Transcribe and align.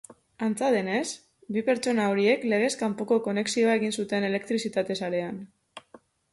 Antza 0.45 0.69
denez, 0.75 1.01
bi 1.57 1.63
pertsona 1.67 2.07
horiek 2.15 2.47
legez 2.55 2.71
kanpoko 2.81 3.21
konexioa 3.29 3.79
egin 3.81 3.95
zuten 4.01 4.29
elektrizitate 4.33 5.01
sarean. 5.05 5.41